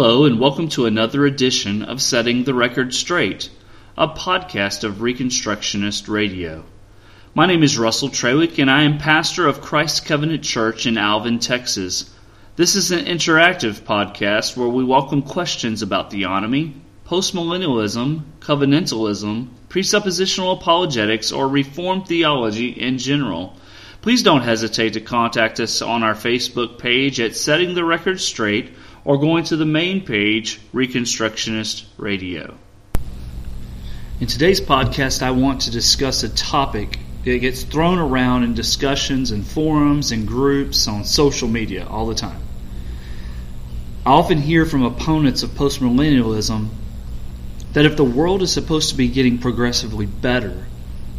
Hello, 0.00 0.26
and 0.26 0.38
welcome 0.38 0.68
to 0.68 0.86
another 0.86 1.26
edition 1.26 1.82
of 1.82 2.00
Setting 2.00 2.44
the 2.44 2.54
Record 2.54 2.94
Straight, 2.94 3.50
a 3.96 4.06
podcast 4.06 4.84
of 4.84 4.98
Reconstructionist 4.98 6.08
Radio. 6.08 6.62
My 7.34 7.46
name 7.46 7.64
is 7.64 7.76
Russell 7.76 8.08
Trawick, 8.08 8.60
and 8.60 8.70
I 8.70 8.84
am 8.84 8.98
pastor 8.98 9.48
of 9.48 9.60
Christ 9.60 10.06
Covenant 10.06 10.44
Church 10.44 10.86
in 10.86 10.96
Alvin, 10.96 11.40
Texas. 11.40 12.14
This 12.54 12.76
is 12.76 12.92
an 12.92 13.06
interactive 13.06 13.80
podcast 13.80 14.56
where 14.56 14.68
we 14.68 14.84
welcome 14.84 15.20
questions 15.20 15.82
about 15.82 16.12
theonomy, 16.12 16.74
postmillennialism, 17.04 18.22
covenantalism, 18.38 19.48
presuppositional 19.68 20.60
apologetics, 20.60 21.32
or 21.32 21.48
Reformed 21.48 22.06
theology 22.06 22.68
in 22.68 22.98
general. 22.98 23.56
Please 24.00 24.22
don't 24.22 24.42
hesitate 24.42 24.92
to 24.92 25.00
contact 25.00 25.58
us 25.58 25.82
on 25.82 26.04
our 26.04 26.14
Facebook 26.14 26.78
page 26.78 27.18
at 27.18 27.34
Setting 27.34 27.74
the 27.74 27.84
Record 27.84 28.20
Straight 28.20 28.70
or 29.08 29.16
going 29.16 29.42
to 29.42 29.56
the 29.56 29.64
main 29.64 30.04
page, 30.04 30.60
Reconstructionist 30.74 31.86
Radio. 31.96 32.54
In 34.20 34.26
today's 34.26 34.60
podcast, 34.60 35.22
I 35.22 35.30
want 35.30 35.62
to 35.62 35.70
discuss 35.70 36.24
a 36.24 36.28
topic 36.28 36.98
that 37.24 37.38
gets 37.38 37.62
thrown 37.62 37.96
around 37.96 38.42
in 38.44 38.52
discussions 38.52 39.30
and 39.30 39.46
forums 39.46 40.12
and 40.12 40.28
groups 40.28 40.86
on 40.86 41.04
social 41.04 41.48
media 41.48 41.86
all 41.86 42.06
the 42.06 42.14
time. 42.14 42.42
I 44.04 44.10
often 44.10 44.42
hear 44.42 44.66
from 44.66 44.82
opponents 44.82 45.42
of 45.42 45.52
postmillennialism 45.52 46.68
that 47.72 47.86
if 47.86 47.96
the 47.96 48.04
world 48.04 48.42
is 48.42 48.52
supposed 48.52 48.90
to 48.90 48.96
be 48.98 49.08
getting 49.08 49.38
progressively 49.38 50.04
better, 50.04 50.66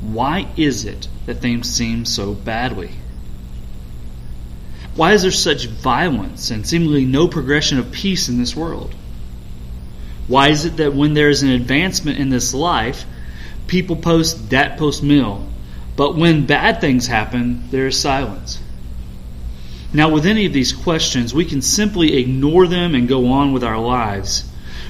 why 0.02 0.48
is 0.58 0.86
it 0.86 1.08
that 1.26 1.42
things 1.42 1.68
seem 1.68 2.06
so 2.06 2.36
badly? 2.36 2.92
Why 4.96 5.14
is 5.14 5.22
there 5.22 5.32
such 5.32 5.68
violence 5.68 6.52
and 6.52 6.68
seemingly 6.68 7.06
no 7.06 7.28
progression 7.28 7.78
of 7.80 7.92
peace 7.92 8.30
in 8.30 8.38
this 8.38 8.56
world? 8.56 8.94
Why 10.28 10.50
is 10.50 10.66
it 10.66 10.78
that 10.78 10.94
when 10.94 11.14
there 11.14 11.30
is 11.30 11.42
an 11.42 11.50
advancement 11.50 12.20
in 12.20 12.30
this 12.30 12.54
life, 12.54 13.06
people 13.68 13.96
post 13.96 14.50
dat 14.50 14.78
post 14.78 15.02
mill, 15.02 15.48
but 15.96 16.16
when 16.16 16.46
bad 16.46 16.82
things 16.82 17.08
happen, 17.08 17.64
there 17.72 17.88
is 17.88 18.00
silence? 18.00 18.60
Now, 19.92 20.10
with 20.10 20.26
any 20.26 20.46
of 20.46 20.54
these 20.54 20.72
questions, 20.72 21.34
we 21.34 21.46
can 21.46 21.62
simply 21.62 22.18
ignore 22.18 22.68
them 22.68 22.94
and 22.94 23.08
go 23.08 23.32
on 23.32 23.54
with 23.54 23.64
our 23.64 23.80
lives. 23.80 24.48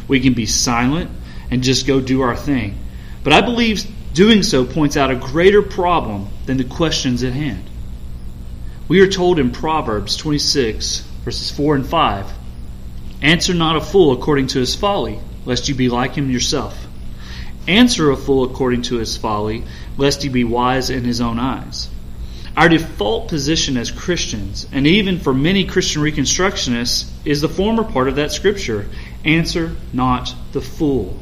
We 0.07 0.19
can 0.19 0.33
be 0.33 0.45
silent 0.45 1.09
and 1.49 1.63
just 1.63 1.87
go 1.87 2.01
do 2.01 2.21
our 2.21 2.35
thing. 2.35 2.77
But 3.23 3.31
I 3.31 3.41
believe 3.41 3.85
doing 4.13 4.43
so 4.43 4.65
points 4.65 4.97
out 4.97 5.11
a 5.11 5.15
greater 5.15 5.61
problem 5.61 6.27
than 6.45 6.57
the 6.57 6.65
questions 6.65 7.23
at 7.23 7.31
hand. 7.31 7.68
We 8.89 9.01
are 9.01 9.07
told 9.07 9.37
in 9.37 9.51
Proverbs 9.51 10.17
26, 10.17 11.01
verses 11.23 11.51
4 11.51 11.75
and 11.75 11.85
5 11.85 12.25
Answer 13.21 13.53
not 13.53 13.75
a 13.75 13.81
fool 13.81 14.13
according 14.13 14.47
to 14.47 14.59
his 14.59 14.73
folly, 14.73 15.19
lest 15.45 15.69
you 15.69 15.75
be 15.75 15.89
like 15.89 16.15
him 16.15 16.31
yourself. 16.31 16.87
Answer 17.67 18.09
a 18.09 18.17
fool 18.17 18.45
according 18.45 18.81
to 18.83 18.95
his 18.95 19.15
folly, 19.15 19.63
lest 19.95 20.23
he 20.23 20.29
be 20.29 20.43
wise 20.43 20.89
in 20.89 21.03
his 21.03 21.21
own 21.21 21.37
eyes. 21.37 21.87
Our 22.57 22.67
default 22.67 23.27
position 23.27 23.77
as 23.77 23.91
Christians, 23.91 24.65
and 24.71 24.87
even 24.87 25.19
for 25.19 25.35
many 25.35 25.65
Christian 25.65 26.01
Reconstructionists, 26.01 27.11
is 27.25 27.41
the 27.41 27.47
former 27.47 27.83
part 27.83 28.07
of 28.07 28.15
that 28.15 28.31
scripture 28.31 28.87
answer 29.23 29.75
not 29.93 30.33
the 30.51 30.61
fool. 30.61 31.15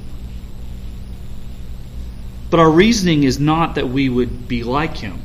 But 2.49 2.61
our 2.61 2.71
reasoning 2.71 3.25
is 3.25 3.41
not 3.41 3.75
that 3.75 3.89
we 3.89 4.07
would 4.07 4.47
be 4.47 4.63
like 4.63 4.95
him 4.95 5.19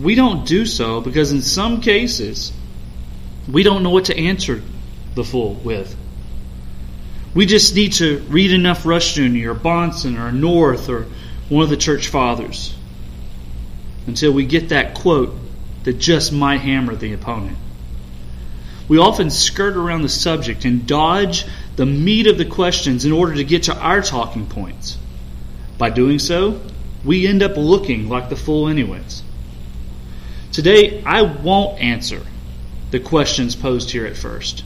we 0.00 0.14
don't 0.14 0.46
do 0.46 0.64
so 0.64 1.00
because 1.00 1.32
in 1.32 1.42
some 1.42 1.80
cases 1.80 2.52
we 3.50 3.62
don't 3.62 3.82
know 3.82 3.90
what 3.90 4.06
to 4.06 4.16
answer 4.16 4.62
the 5.14 5.24
fool 5.24 5.54
with. 5.54 5.96
We 7.34 7.46
just 7.46 7.74
need 7.74 7.94
to 7.94 8.18
read 8.28 8.52
enough 8.52 8.84
Rushdoony 8.84 9.44
or 9.44 9.54
Bahnsen 9.54 10.18
or 10.18 10.32
North 10.32 10.88
or 10.88 11.06
one 11.48 11.64
of 11.64 11.70
the 11.70 11.76
church 11.76 12.08
fathers 12.08 12.74
until 14.06 14.32
we 14.32 14.46
get 14.46 14.70
that 14.70 14.94
quote 14.94 15.34
that 15.84 15.98
just 15.98 16.32
might 16.32 16.58
hammer 16.58 16.94
the 16.94 17.12
opponent. 17.12 17.56
We 18.88 18.98
often 18.98 19.30
skirt 19.30 19.76
around 19.76 20.02
the 20.02 20.08
subject 20.08 20.64
and 20.64 20.86
dodge 20.86 21.44
the 21.76 21.86
meat 21.86 22.26
of 22.26 22.38
the 22.38 22.44
questions 22.44 23.04
in 23.04 23.12
order 23.12 23.34
to 23.34 23.44
get 23.44 23.64
to 23.64 23.76
our 23.76 24.00
talking 24.00 24.46
points. 24.46 24.96
By 25.76 25.90
doing 25.90 26.18
so, 26.18 26.60
we 27.04 27.26
end 27.26 27.42
up 27.42 27.56
looking 27.56 28.08
like 28.08 28.30
the 28.30 28.36
fool, 28.36 28.68
anyways. 28.68 29.22
Today, 30.58 31.04
I 31.06 31.22
won't 31.22 31.78
answer 31.78 32.20
the 32.90 32.98
questions 32.98 33.54
posed 33.54 33.92
here 33.92 34.06
at 34.06 34.16
first, 34.16 34.64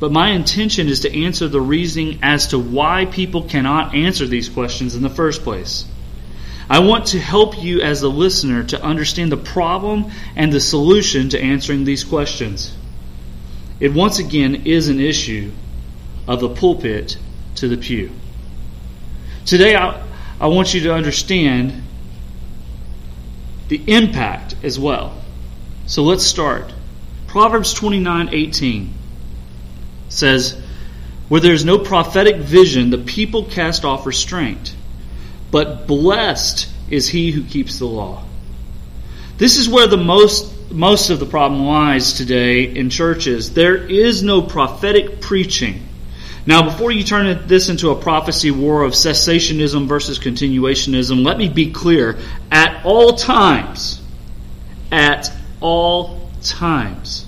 but 0.00 0.10
my 0.10 0.30
intention 0.30 0.88
is 0.88 1.00
to 1.00 1.24
answer 1.24 1.46
the 1.46 1.60
reasoning 1.60 2.20
as 2.22 2.46
to 2.46 2.58
why 2.58 3.04
people 3.04 3.42
cannot 3.42 3.94
answer 3.94 4.26
these 4.26 4.48
questions 4.48 4.94
in 4.94 5.02
the 5.02 5.10
first 5.10 5.42
place. 5.42 5.84
I 6.70 6.78
want 6.78 7.08
to 7.08 7.20
help 7.20 7.62
you 7.62 7.82
as 7.82 8.00
a 8.00 8.08
listener 8.08 8.64
to 8.64 8.82
understand 8.82 9.30
the 9.30 9.36
problem 9.36 10.10
and 10.36 10.50
the 10.50 10.58
solution 10.58 11.28
to 11.28 11.38
answering 11.38 11.84
these 11.84 12.02
questions. 12.02 12.74
It 13.78 13.92
once 13.92 14.18
again 14.18 14.62
is 14.64 14.88
an 14.88 15.00
issue 15.00 15.52
of 16.26 16.40
the 16.40 16.48
pulpit 16.48 17.18
to 17.56 17.68
the 17.68 17.76
pew. 17.76 18.10
Today, 19.44 19.76
I, 19.76 20.02
I 20.40 20.46
want 20.46 20.72
you 20.72 20.80
to 20.84 20.94
understand 20.94 21.82
the 23.68 23.82
impact 23.86 24.56
as 24.62 24.80
well 24.80 25.24
so 25.86 26.02
let's 26.02 26.24
start. 26.24 26.72
Proverbs 27.26 27.74
29:18 27.74 28.88
says, 30.08 30.56
"Where 31.28 31.40
there 31.40 31.52
is 31.52 31.64
no 31.64 31.78
prophetic 31.78 32.36
vision, 32.36 32.90
the 32.90 32.98
people 32.98 33.44
cast 33.44 33.84
off 33.84 34.06
restraint, 34.06 34.74
but 35.50 35.86
blessed 35.86 36.68
is 36.90 37.08
he 37.08 37.30
who 37.30 37.42
keeps 37.42 37.78
the 37.78 37.86
law." 37.86 38.22
This 39.38 39.58
is 39.58 39.68
where 39.68 39.86
the 39.86 39.96
most 39.96 40.46
most 40.70 41.10
of 41.10 41.20
the 41.20 41.26
problem 41.26 41.66
lies 41.66 42.14
today 42.14 42.64
in 42.64 42.90
churches. 42.90 43.50
There 43.50 43.76
is 43.76 44.22
no 44.22 44.42
prophetic 44.42 45.20
preaching. 45.20 45.80
Now, 46.44 46.62
before 46.62 46.92
you 46.92 47.02
turn 47.02 47.38
this 47.46 47.68
into 47.68 47.90
a 47.90 47.96
prophecy 47.96 48.50
war 48.50 48.84
of 48.84 48.92
cessationism 48.92 49.86
versus 49.86 50.18
continuationism, 50.18 51.24
let 51.24 51.38
me 51.38 51.48
be 51.48 51.66
clear. 51.70 52.18
At 52.50 52.82
all 52.84 53.14
times, 53.14 54.00
at 54.92 55.30
all 55.60 56.30
times. 56.42 57.26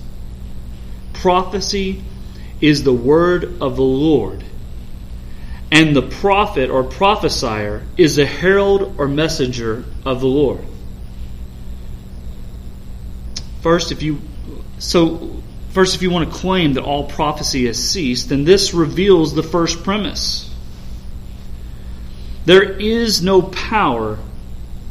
Prophecy 1.12 2.02
is 2.60 2.82
the 2.82 2.92
word 2.92 3.60
of 3.60 3.76
the 3.76 3.82
Lord. 3.82 4.44
And 5.70 5.94
the 5.94 6.02
prophet 6.02 6.70
or 6.70 6.84
prophesier 6.84 7.82
is 7.96 8.18
a 8.18 8.26
herald 8.26 8.94
or 8.98 9.06
messenger 9.06 9.84
of 10.04 10.20
the 10.20 10.26
Lord. 10.26 10.64
First, 13.60 13.92
if 13.92 14.02
you 14.02 14.20
so 14.78 15.42
first 15.70 15.94
if 15.94 16.02
you 16.02 16.10
want 16.10 16.32
to 16.32 16.38
claim 16.38 16.74
that 16.74 16.84
all 16.84 17.04
prophecy 17.04 17.66
has 17.66 17.76
ceased, 17.76 18.30
then 18.30 18.44
this 18.44 18.72
reveals 18.72 19.34
the 19.34 19.42
first 19.42 19.82
premise. 19.84 20.44
There 22.46 22.62
is 22.62 23.20
no 23.20 23.42
power 23.42 24.18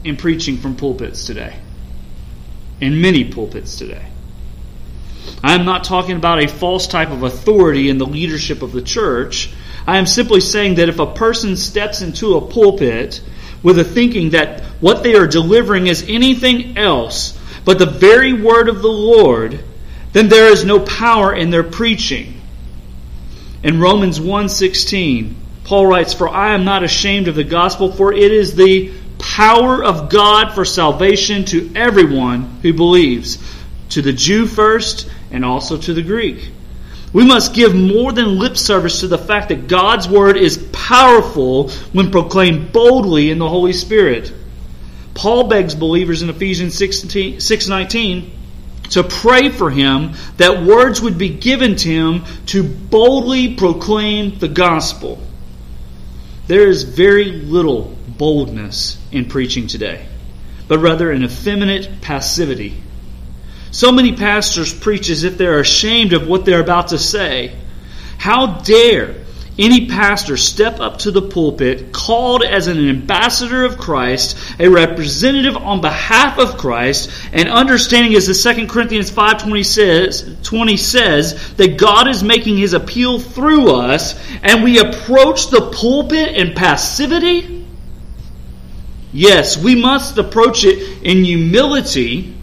in 0.04 0.16
preaching 0.16 0.58
from 0.58 0.76
pulpits 0.76 1.26
today 1.26 1.58
in 2.80 3.02
many 3.02 3.24
pulpits 3.24 3.78
today. 3.78 4.06
I 5.44 5.54
am 5.54 5.66
not 5.66 5.84
talking 5.84 6.16
about 6.16 6.44
a 6.44 6.48
false 6.48 6.88
type 6.88 7.10
of 7.10 7.24
authority 7.24 7.90
in 7.90 7.98
the 7.98 8.06
leadership 8.06 8.62
of 8.62 8.72
the 8.72 8.82
church. 8.82 9.50
I 9.86 9.98
am 9.98 10.06
simply 10.06 10.42
saying 10.42 10.76
that 10.76 10.90
if 10.90 11.00
a 11.00 11.14
person 11.14 11.56
steps 11.56 12.02
into 12.02 12.36
a 12.36 12.42
pulpit 12.42 13.22
with 13.64 13.80
a 13.80 13.84
thinking 13.84 14.32
that 14.32 14.62
what 14.80 15.04
they 15.04 15.16
are 15.16 15.28
delivering 15.28 15.88
is 15.88 16.06
anything 16.08 16.78
else 16.78 17.38
but 17.66 17.80
the 17.80 17.86
very 17.86 18.34
word 18.34 18.70
of 18.70 18.82
the 18.82 18.88
Lord, 18.88 19.60
then 20.14 20.30
there 20.30 20.48
is 20.52 20.64
no 20.64 20.80
power 20.80 21.34
in 21.34 21.50
their 21.50 21.64
preaching. 21.64 22.42
In 23.62 23.80
Romans 23.80 24.20
1:16, 24.20 25.36
Paul 25.66 25.86
writes, 25.86 26.14
"For 26.14 26.30
I 26.30 26.54
am 26.54 26.64
not 26.64 26.84
ashamed 26.84 27.28
of 27.28 27.36
the 27.36 27.44
gospel, 27.44 27.92
for 27.92 28.14
it 28.14 28.32
is 28.32 28.56
the 28.56 28.92
power 29.20 29.84
of 29.84 30.10
God 30.10 30.54
for 30.54 30.66
salvation 30.66 31.46
to 31.46 31.72
everyone 31.76 32.60
who 32.62 32.74
believes, 32.74 33.38
to 33.90 34.02
the 34.02 34.14
Jew 34.14 34.46
first 34.46 35.10
and 35.32 35.46
also 35.46 35.78
to 35.78 35.94
the 35.94 36.02
Greek. 36.02 36.52
We 37.14 37.26
must 37.26 37.54
give 37.54 37.74
more 37.74 38.12
than 38.12 38.38
lip 38.38 38.58
service 38.58 39.00
to 39.00 39.08
the 39.08 39.18
fact 39.18 39.50
that 39.50 39.68
God's 39.68 40.10
word 40.10 40.38
is 40.38 40.58
powerful 40.72 41.70
when 41.94 42.12
proclaimed 42.12 42.74
boldly 42.74 43.32
in 43.32 43.40
the 43.40 43.48
Holy 43.48 43.74
Spirit. 43.74 44.32
Paul 45.14 45.46
begs 45.48 45.74
believers 45.74 46.22
in 46.22 46.30
Ephesians 46.30 46.76
6:19 46.76 48.32
to 48.90 49.04
pray 49.04 49.50
for 49.50 49.70
him 49.70 50.12
that 50.38 50.64
words 50.64 51.02
would 51.02 51.18
be 51.18 51.30
given 51.30 51.76
to 51.76 51.90
him 51.90 52.24
to 52.48 52.64
boldly 52.64 53.56
proclaim 53.56 54.38
the 54.40 54.48
gospel. 54.48 55.20
There 56.48 56.68
is 56.68 56.84
very 56.84 57.32
little 57.32 57.96
boldness 58.08 58.97
in 59.12 59.26
preaching 59.26 59.68
today, 59.68 60.06
but 60.68 60.80
rather 60.80 61.12
an 61.12 61.24
effeminate 61.24 62.02
passivity. 62.02 62.82
So 63.72 63.92
many 63.92 64.16
pastors 64.16 64.74
preach 64.74 65.10
as 65.10 65.24
if 65.24 65.38
they're 65.38 65.60
ashamed 65.60 66.14
of 66.14 66.28
what 66.28 66.46
they're 66.46 66.62
about 66.62 66.90
to 66.90 66.98
say. 66.98 67.56
How 68.18 68.60
dare 68.62 69.16
any 69.60 69.88
pastor 69.88 70.38
step 70.38 70.80
up 70.80 71.00
to 71.00 71.12
the 71.12 71.22
pulpit 71.22 71.92
called 71.92 72.44
as 72.44 72.68
an 72.68 72.78
ambassador 72.78 73.66
of 73.66 73.78
Christ, 73.78 74.38
a 74.60 74.68
representative 74.70 75.58
on 75.58 75.82
behalf 75.82 76.38
of 76.38 76.58
Christ, 76.58 77.10
and 77.34 77.50
understanding 77.50 78.16
as 78.16 78.28
the 78.28 78.54
2 78.54 78.68
Corinthians 78.68 79.10
5.20 79.10 79.66
says, 79.66 80.38
20 80.44 80.78
says 80.78 81.54
that 81.56 81.78
God 81.78 82.08
is 82.08 82.24
making 82.24 82.58
his 82.58 82.74
appeal 82.74 83.20
through 83.20 83.72
us, 83.72 84.20
and 84.44 84.64
we 84.64 84.80
approach 84.80 85.50
the 85.50 85.72
pulpit 85.72 86.36
in 86.36 86.54
passivity? 86.54 87.57
Yes, 89.14 89.58
we 89.58 89.76
must 89.76 90.18
approach 90.18 90.64
it 90.64 91.04
in 91.04 91.24
humility, 91.24 92.36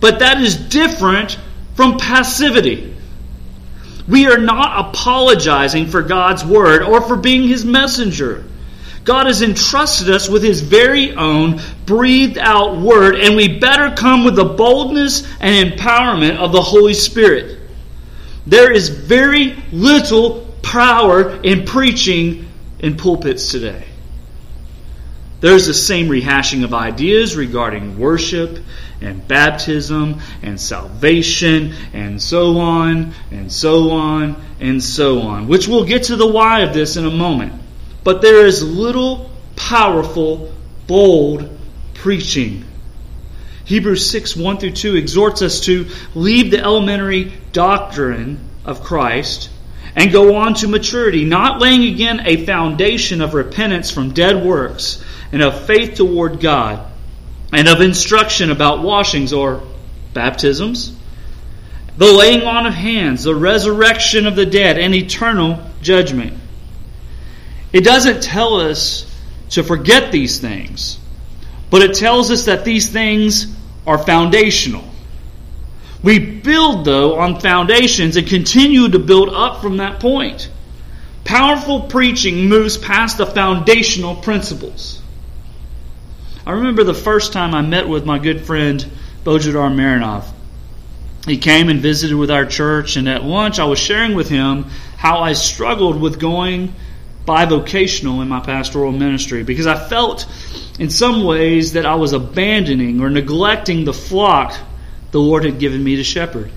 but 0.00 0.20
that 0.20 0.40
is 0.40 0.56
different 0.56 1.38
from 1.74 1.98
passivity. 1.98 2.96
We 4.08 4.26
are 4.26 4.38
not 4.38 4.88
apologizing 4.88 5.86
for 5.86 6.02
God's 6.02 6.44
word 6.44 6.82
or 6.82 7.00
for 7.00 7.16
being 7.16 7.46
his 7.46 7.64
messenger. 7.64 8.44
God 9.04 9.26
has 9.26 9.40
entrusted 9.42 10.10
us 10.10 10.28
with 10.28 10.42
his 10.42 10.60
very 10.60 11.14
own 11.14 11.60
breathed 11.86 12.38
out 12.38 12.76
word, 12.78 13.16
and 13.16 13.36
we 13.36 13.58
better 13.58 13.94
come 13.94 14.24
with 14.24 14.36
the 14.36 14.44
boldness 14.44 15.26
and 15.40 15.72
empowerment 15.72 16.36
of 16.36 16.52
the 16.52 16.60
Holy 16.60 16.94
Spirit. 16.94 17.58
There 18.46 18.72
is 18.72 18.88
very 18.88 19.56
little 19.72 20.46
power 20.62 21.40
in 21.42 21.64
preaching 21.64 22.48
in 22.78 22.96
pulpits 22.96 23.50
today. 23.50 23.84
There's 25.40 25.66
the 25.66 25.74
same 25.74 26.08
rehashing 26.08 26.64
of 26.64 26.74
ideas 26.74 27.34
regarding 27.34 27.98
worship 27.98 28.58
and 29.00 29.26
baptism 29.26 30.20
and 30.42 30.60
salvation 30.60 31.74
and 31.94 32.20
so 32.20 32.58
on 32.58 33.14
and 33.30 33.50
so 33.50 33.90
on 33.90 34.36
and 34.60 34.82
so 34.82 35.20
on, 35.22 35.48
which 35.48 35.66
we'll 35.66 35.86
get 35.86 36.04
to 36.04 36.16
the 36.16 36.26
why 36.26 36.60
of 36.60 36.74
this 36.74 36.96
in 36.96 37.06
a 37.06 37.10
moment. 37.10 37.54
But 38.04 38.20
there 38.20 38.46
is 38.46 38.62
little 38.62 39.30
powerful, 39.56 40.52
bold 40.86 41.58
preaching. 41.94 42.64
Hebrews 43.64 44.10
6 44.10 44.36
1 44.36 44.58
through 44.58 44.72
2 44.72 44.96
exhorts 44.96 45.40
us 45.40 45.60
to 45.60 45.86
leave 46.14 46.50
the 46.50 46.60
elementary 46.60 47.32
doctrine 47.52 48.40
of 48.66 48.82
Christ 48.82 49.48
and 49.96 50.12
go 50.12 50.36
on 50.36 50.54
to 50.54 50.68
maturity, 50.68 51.24
not 51.24 51.60
laying 51.60 51.84
again 51.84 52.22
a 52.26 52.44
foundation 52.44 53.22
of 53.22 53.32
repentance 53.32 53.90
from 53.90 54.12
dead 54.12 54.44
works 54.44 55.02
and 55.32 55.42
of 55.42 55.66
faith 55.66 55.94
toward 55.94 56.40
God, 56.40 56.86
and 57.52 57.68
of 57.68 57.80
instruction 57.80 58.50
about 58.50 58.82
washings 58.82 59.32
or 59.32 59.62
baptisms, 60.12 60.96
the 61.96 62.10
laying 62.10 62.42
on 62.42 62.66
of 62.66 62.74
hands, 62.74 63.24
the 63.24 63.34
resurrection 63.34 64.26
of 64.26 64.36
the 64.36 64.46
dead, 64.46 64.78
and 64.78 64.94
eternal 64.94 65.58
judgment. 65.82 66.32
It 67.72 67.84
doesn't 67.84 68.22
tell 68.22 68.56
us 68.56 69.06
to 69.50 69.62
forget 69.62 70.10
these 70.10 70.40
things, 70.40 70.98
but 71.70 71.82
it 71.82 71.94
tells 71.94 72.30
us 72.30 72.46
that 72.46 72.64
these 72.64 72.88
things 72.88 73.46
are 73.86 73.98
foundational. 73.98 74.84
We 76.02 76.18
build, 76.18 76.84
though, 76.84 77.18
on 77.18 77.40
foundations 77.40 78.16
and 78.16 78.26
continue 78.26 78.88
to 78.88 78.98
build 78.98 79.28
up 79.28 79.60
from 79.60 79.76
that 79.78 80.00
point. 80.00 80.50
Powerful 81.24 81.82
preaching 81.82 82.48
moves 82.48 82.78
past 82.78 83.18
the 83.18 83.26
foundational 83.26 84.16
principles. 84.16 84.99
I 86.50 86.54
remember 86.54 86.82
the 86.82 86.94
first 86.94 87.32
time 87.32 87.54
I 87.54 87.62
met 87.62 87.88
with 87.88 88.04
my 88.04 88.18
good 88.18 88.40
friend 88.40 88.84
Bojidar 89.22 89.72
Marinov. 89.72 90.24
He 91.24 91.38
came 91.38 91.68
and 91.68 91.78
visited 91.78 92.16
with 92.16 92.28
our 92.28 92.44
church, 92.44 92.96
and 92.96 93.08
at 93.08 93.22
lunch 93.22 93.60
I 93.60 93.66
was 93.66 93.78
sharing 93.78 94.16
with 94.16 94.28
him 94.28 94.64
how 94.96 95.20
I 95.20 95.34
struggled 95.34 96.00
with 96.00 96.18
going 96.18 96.74
bivocational 97.24 98.20
in 98.20 98.26
my 98.26 98.40
pastoral 98.40 98.90
ministry 98.90 99.44
because 99.44 99.68
I 99.68 99.78
felt 99.78 100.26
in 100.80 100.90
some 100.90 101.22
ways 101.22 101.74
that 101.74 101.86
I 101.86 101.94
was 101.94 102.14
abandoning 102.14 103.00
or 103.00 103.10
neglecting 103.10 103.84
the 103.84 103.94
flock 103.94 104.52
the 105.12 105.20
Lord 105.20 105.44
had 105.44 105.60
given 105.60 105.84
me 105.84 105.94
to 105.94 106.02
shepherd. 106.02 106.50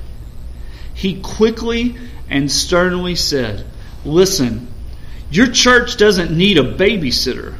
He 0.96 1.22
quickly 1.22 1.98
and 2.32 2.52
sternly 2.52 3.14
said, 3.14 3.64
Listen, 4.04 4.70
your 5.30 5.52
church 5.52 5.98
doesn't 5.98 6.36
need 6.36 6.58
a 6.58 6.76
babysitter. 6.76 7.54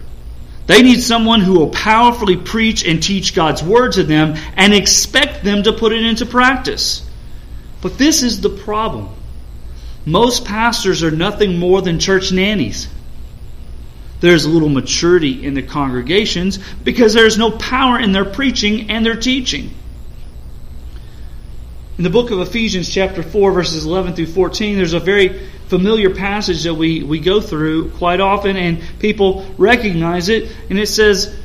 They 0.66 0.82
need 0.82 1.02
someone 1.02 1.42
who 1.42 1.60
will 1.60 1.70
powerfully 1.70 2.38
preach 2.38 2.86
and 2.86 3.04
teach 3.04 3.36
God's 3.36 3.62
word 3.62 3.94
to 3.94 4.04
them 4.04 4.36
and 4.56 4.74
expect 4.74 5.44
them 5.44 5.64
to 5.64 5.74
put 5.74 5.92
it 5.92 6.06
into 6.06 6.26
practice. 6.26 7.08
But 7.82 7.98
this 7.98 8.24
is 8.24 8.40
the 8.40 8.50
problem. 8.50 9.10
Most 10.06 10.46
pastors 10.46 11.04
are 11.04 11.12
nothing 11.12 11.60
more 11.60 11.82
than 11.82 12.00
church 12.00 12.32
nannies. 12.32 12.88
There's 14.22 14.48
little 14.48 14.70
maturity 14.70 15.46
in 15.46 15.54
the 15.54 15.62
congregations 15.62 16.58
because 16.58 17.14
there's 17.14 17.38
no 17.38 17.52
power 17.52 18.00
in 18.00 18.14
their 18.14 18.24
preaching 18.24 18.90
and 18.90 19.06
their 19.06 19.18
teaching. 19.18 19.74
In 21.98 22.06
the 22.06 22.10
book 22.10 22.32
of 22.32 22.40
Ephesians, 22.40 22.90
chapter 22.90 23.22
4, 23.22 23.52
verses 23.52 23.86
11 23.86 24.16
through 24.16 24.28
14, 24.28 24.78
there's 24.78 24.94
a 24.94 25.00
very 25.00 25.48
familiar 25.74 26.14
passage 26.14 26.66
that 26.66 26.76
we, 26.76 27.02
we 27.02 27.20
go 27.20 27.42
through 27.42 27.90
quite 27.94 28.20
often, 28.20 28.56
and 28.58 28.80
people 29.00 29.44
recognize 29.58 30.30
it. 30.30 30.56
And 30.70 30.78
it 30.78 30.86
says, 30.86 31.36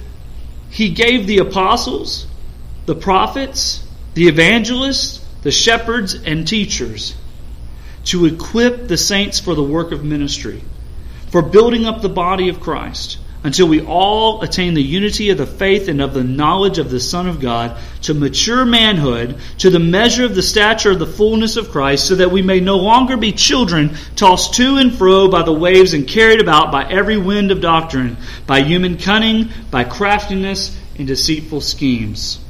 He 0.68 0.90
gave 0.90 1.26
the 1.26 1.38
apostles, 1.38 2.26
the 2.84 2.94
prophets, 2.94 3.82
the 4.12 4.28
evangelists, 4.28 5.24
the 5.40 5.50
shepherds, 5.50 6.12
and 6.12 6.46
teachers 6.46 7.16
to 8.04 8.26
equip 8.26 8.86
the 8.86 8.98
saints 8.98 9.40
for 9.40 9.54
the 9.54 9.62
work 9.62 9.92
of 9.92 10.04
ministry, 10.04 10.62
for 11.30 11.40
building 11.40 11.86
up 11.86 12.02
the 12.02 12.10
body 12.10 12.50
of 12.50 12.60
Christ 12.60 13.16
until 13.44 13.68
we 13.68 13.80
all 13.80 14.42
attain 14.42 14.74
the 14.74 14.82
unity 14.82 15.30
of 15.30 15.38
the 15.38 15.46
faith 15.46 15.88
and 15.88 16.00
of 16.00 16.12
the 16.12 16.24
knowledge 16.24 16.78
of 16.78 16.90
the 16.90 16.98
Son 16.98 17.28
of 17.28 17.40
God, 17.40 17.76
to 18.02 18.14
mature 18.14 18.64
manhood, 18.64 19.38
to 19.58 19.70
the 19.70 19.78
measure 19.78 20.24
of 20.24 20.34
the 20.34 20.42
stature 20.42 20.90
of 20.90 20.98
the 20.98 21.06
fullness 21.06 21.56
of 21.56 21.70
Christ, 21.70 22.06
so 22.06 22.16
that 22.16 22.32
we 22.32 22.42
may 22.42 22.58
no 22.58 22.76
longer 22.76 23.16
be 23.16 23.32
children, 23.32 23.96
tossed 24.16 24.54
to 24.54 24.76
and 24.76 24.92
fro 24.92 25.28
by 25.28 25.42
the 25.42 25.52
waves 25.52 25.94
and 25.94 26.06
carried 26.06 26.40
about 26.40 26.72
by 26.72 26.90
every 26.90 27.16
wind 27.16 27.52
of 27.52 27.60
doctrine, 27.60 28.16
by 28.46 28.62
human 28.62 28.98
cunning, 28.98 29.50
by 29.70 29.84
craftiness, 29.84 30.76
and 30.98 31.06
deceitful 31.06 31.60
schemes. 31.60 32.40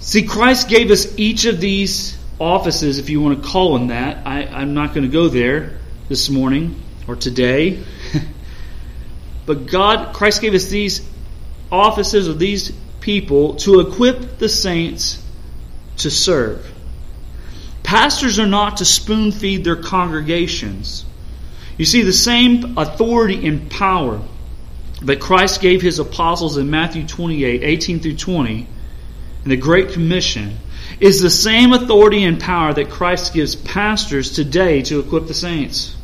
See, 0.00 0.22
Christ 0.24 0.68
gave 0.68 0.90
us 0.90 1.18
each 1.18 1.46
of 1.46 1.60
these 1.60 2.16
offices, 2.38 2.98
if 2.98 3.08
you 3.08 3.20
want 3.20 3.42
to 3.42 3.48
call 3.48 3.72
them 3.72 3.88
that. 3.88 4.26
I, 4.26 4.44
I'm 4.44 4.74
not 4.74 4.94
going 4.94 5.02
to 5.02 5.12
go 5.12 5.28
there 5.28 5.78
this 6.08 6.28
morning 6.28 6.80
or 7.08 7.16
today. 7.16 7.82
But 9.46 9.66
God, 9.66 10.14
Christ 10.14 10.42
gave 10.42 10.54
us 10.54 10.66
these 10.66 11.08
offices 11.70 12.28
of 12.28 12.38
these 12.38 12.72
people 13.00 13.54
to 13.54 13.80
equip 13.80 14.38
the 14.38 14.48
saints 14.48 15.22
to 15.98 16.10
serve. 16.10 16.70
Pastors 17.82 18.38
are 18.40 18.46
not 18.46 18.78
to 18.78 18.84
spoon 18.84 19.30
feed 19.30 19.62
their 19.64 19.76
congregations. 19.76 21.04
You 21.78 21.84
see, 21.84 22.02
the 22.02 22.12
same 22.12 22.76
authority 22.76 23.46
and 23.46 23.70
power 23.70 24.20
that 25.02 25.20
Christ 25.20 25.60
gave 25.60 25.82
his 25.82 25.98
apostles 25.98 26.56
in 26.56 26.70
Matthew 26.70 27.06
28 27.06 27.62
18 27.62 28.00
through 28.00 28.16
20 28.16 28.66
in 29.44 29.50
the 29.50 29.56
Great 29.56 29.92
Commission 29.92 30.56
is 30.98 31.20
the 31.20 31.30
same 31.30 31.72
authority 31.72 32.24
and 32.24 32.40
power 32.40 32.72
that 32.72 32.90
Christ 32.90 33.34
gives 33.34 33.54
pastors 33.54 34.32
today 34.32 34.82
to 34.82 34.98
equip 34.98 35.26
the 35.26 35.34
saints. 35.34 35.95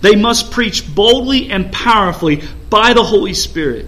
They 0.00 0.16
must 0.16 0.50
preach 0.50 0.94
boldly 0.94 1.50
and 1.50 1.72
powerfully 1.72 2.42
by 2.68 2.94
the 2.94 3.02
Holy 3.02 3.34
Spirit. 3.34 3.86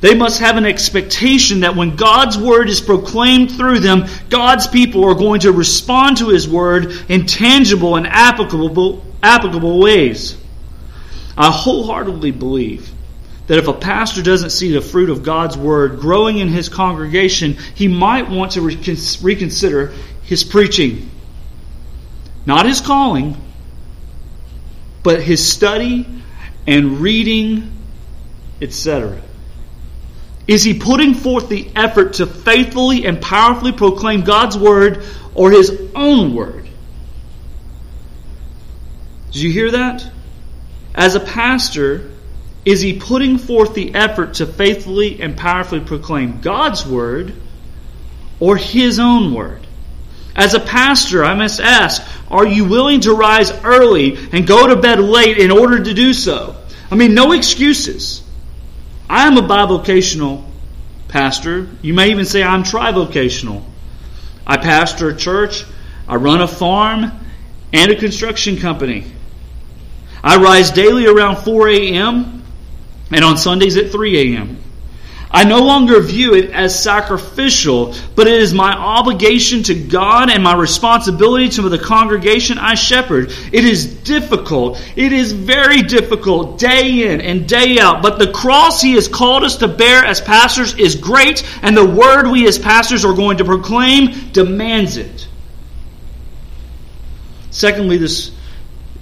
They 0.00 0.14
must 0.14 0.40
have 0.40 0.56
an 0.56 0.64
expectation 0.64 1.60
that 1.60 1.74
when 1.74 1.96
God's 1.96 2.38
word 2.38 2.68
is 2.68 2.80
proclaimed 2.80 3.50
through 3.50 3.80
them, 3.80 4.06
God's 4.30 4.68
people 4.68 5.04
are 5.04 5.14
going 5.14 5.40
to 5.40 5.52
respond 5.52 6.18
to 6.18 6.28
his 6.28 6.48
word 6.48 6.92
in 7.08 7.26
tangible 7.26 7.96
and 7.96 8.06
applicable, 8.06 9.04
applicable 9.22 9.80
ways. 9.80 10.36
I 11.36 11.50
wholeheartedly 11.50 12.30
believe 12.30 12.88
that 13.48 13.58
if 13.58 13.66
a 13.66 13.72
pastor 13.72 14.22
doesn't 14.22 14.50
see 14.50 14.72
the 14.72 14.80
fruit 14.80 15.10
of 15.10 15.22
God's 15.22 15.56
word 15.56 16.00
growing 16.00 16.38
in 16.38 16.48
his 16.48 16.68
congregation, 16.68 17.54
he 17.74 17.88
might 17.88 18.28
want 18.28 18.52
to 18.52 18.60
reconsider 18.60 19.92
his 20.22 20.44
preaching. 20.44 21.10
not 22.46 22.66
his 22.66 22.80
calling, 22.80 23.36
but 25.08 25.22
his 25.22 25.50
study 25.50 26.04
and 26.66 27.00
reading, 27.00 27.72
etc. 28.60 29.22
Is 30.46 30.62
he 30.62 30.78
putting 30.78 31.14
forth 31.14 31.48
the 31.48 31.66
effort 31.74 32.12
to 32.16 32.26
faithfully 32.26 33.06
and 33.06 33.18
powerfully 33.18 33.72
proclaim 33.72 34.20
God's 34.20 34.58
word 34.58 35.02
or 35.34 35.50
his 35.50 35.72
own 35.94 36.34
word? 36.34 36.68
Did 39.30 39.40
you 39.40 39.50
hear 39.50 39.70
that? 39.70 40.06
As 40.94 41.14
a 41.14 41.20
pastor, 41.20 42.10
is 42.66 42.82
he 42.82 42.98
putting 42.98 43.38
forth 43.38 43.72
the 43.72 43.94
effort 43.94 44.34
to 44.34 44.46
faithfully 44.46 45.22
and 45.22 45.38
powerfully 45.38 45.80
proclaim 45.80 46.42
God's 46.42 46.86
word 46.86 47.32
or 48.40 48.58
his 48.58 48.98
own 48.98 49.32
word? 49.32 49.66
As 50.38 50.54
a 50.54 50.60
pastor, 50.60 51.24
I 51.24 51.34
must 51.34 51.58
ask, 51.58 52.00
are 52.30 52.46
you 52.46 52.64
willing 52.64 53.00
to 53.00 53.12
rise 53.12 53.50
early 53.64 54.16
and 54.30 54.46
go 54.46 54.68
to 54.68 54.76
bed 54.76 55.00
late 55.00 55.36
in 55.36 55.50
order 55.50 55.82
to 55.82 55.92
do 55.92 56.12
so? 56.12 56.54
I 56.92 56.94
mean, 56.94 57.12
no 57.12 57.32
excuses. 57.32 58.22
I 59.10 59.26
am 59.26 59.36
a 59.36 59.42
bivocational 59.42 60.44
pastor. 61.08 61.68
You 61.82 61.92
may 61.92 62.12
even 62.12 62.24
say 62.24 62.44
I'm 62.44 62.62
trivocational. 62.62 63.64
I 64.46 64.58
pastor 64.58 65.08
a 65.08 65.16
church, 65.16 65.64
I 66.06 66.14
run 66.14 66.40
a 66.40 66.46
farm, 66.46 67.10
and 67.72 67.90
a 67.90 67.96
construction 67.96 68.58
company. 68.58 69.10
I 70.22 70.36
rise 70.36 70.70
daily 70.70 71.08
around 71.08 71.38
4 71.38 71.68
a.m. 71.68 72.44
and 73.10 73.24
on 73.24 73.36
Sundays 73.38 73.76
at 73.76 73.90
3 73.90 74.36
a.m. 74.36 74.62
I 75.30 75.44
no 75.44 75.58
longer 75.58 76.00
view 76.00 76.34
it 76.34 76.50
as 76.52 76.80
sacrificial, 76.82 77.94
but 78.14 78.26
it 78.26 78.40
is 78.40 78.54
my 78.54 78.72
obligation 78.72 79.62
to 79.64 79.74
God 79.74 80.30
and 80.30 80.42
my 80.42 80.54
responsibility 80.54 81.50
to 81.50 81.68
the 81.68 81.78
congregation 81.78 82.56
I 82.56 82.74
shepherd. 82.74 83.30
It 83.52 83.64
is 83.64 83.84
difficult. 84.02 84.82
It 84.96 85.12
is 85.12 85.32
very 85.32 85.82
difficult 85.82 86.58
day 86.58 87.12
in 87.12 87.20
and 87.20 87.46
day 87.46 87.78
out. 87.78 88.00
But 88.00 88.18
the 88.18 88.32
cross 88.32 88.80
He 88.80 88.94
has 88.94 89.06
called 89.06 89.44
us 89.44 89.58
to 89.58 89.68
bear 89.68 90.02
as 90.02 90.22
pastors 90.22 90.74
is 90.74 90.94
great, 90.94 91.44
and 91.62 91.76
the 91.76 91.84
word 91.84 92.26
we 92.26 92.48
as 92.48 92.58
pastors 92.58 93.04
are 93.04 93.14
going 93.14 93.38
to 93.38 93.44
proclaim 93.44 94.30
demands 94.32 94.96
it. 94.96 95.28
Secondly, 97.50 97.98
this, 97.98 98.30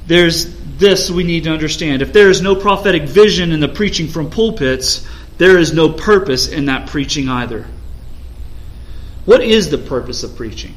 there's 0.06 0.56
this 0.78 1.08
we 1.08 1.22
need 1.22 1.44
to 1.44 1.50
understand. 1.50 2.02
If 2.02 2.12
there 2.12 2.30
is 2.30 2.42
no 2.42 2.56
prophetic 2.56 3.04
vision 3.04 3.52
in 3.52 3.60
the 3.60 3.68
preaching 3.68 4.08
from 4.08 4.30
pulpits, 4.30 5.06
there 5.38 5.58
is 5.58 5.72
no 5.72 5.90
purpose 5.90 6.48
in 6.48 6.66
that 6.66 6.88
preaching 6.88 7.28
either. 7.28 7.66
What 9.24 9.42
is 9.42 9.70
the 9.70 9.78
purpose 9.78 10.22
of 10.22 10.36
preaching? 10.36 10.74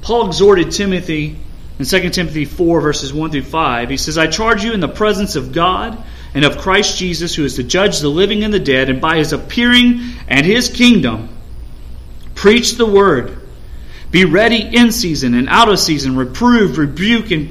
Paul 0.00 0.28
exhorted 0.28 0.70
Timothy 0.70 1.38
in 1.78 1.84
2 1.84 2.10
Timothy 2.10 2.44
4, 2.44 2.80
verses 2.80 3.12
1 3.12 3.30
through 3.32 3.42
5. 3.42 3.90
He 3.90 3.96
says, 3.96 4.16
I 4.16 4.28
charge 4.28 4.64
you 4.64 4.72
in 4.72 4.80
the 4.80 4.88
presence 4.88 5.36
of 5.36 5.52
God 5.52 6.02
and 6.32 6.44
of 6.44 6.58
Christ 6.58 6.96
Jesus, 6.96 7.34
who 7.34 7.44
is 7.44 7.56
to 7.56 7.62
judge 7.62 8.00
the 8.00 8.08
living 8.08 8.44
and 8.44 8.52
the 8.52 8.60
dead, 8.60 8.88
and 8.88 9.00
by 9.00 9.16
his 9.16 9.32
appearing 9.32 10.00
and 10.28 10.46
his 10.46 10.68
kingdom, 10.68 11.28
preach 12.34 12.72
the 12.72 12.86
word. 12.86 13.38
Be 14.10 14.24
ready 14.24 14.62
in 14.62 14.92
season 14.92 15.34
and 15.34 15.48
out 15.48 15.68
of 15.68 15.78
season, 15.78 16.16
reprove, 16.16 16.78
rebuke, 16.78 17.30
and 17.30 17.50